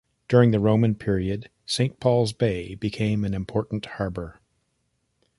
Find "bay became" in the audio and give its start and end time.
2.33-3.23